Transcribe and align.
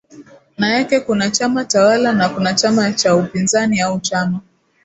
na 0.57 0.69
yake 0.73 0.99
kuna 0.99 1.29
chama 1.29 1.65
tawala 1.65 2.11
na 2.13 2.29
kuna 2.29 2.53
chama 2.53 2.91
cha 2.93 3.15
upinzani 3.15 3.81
au 3.81 3.99
chama 3.99 4.41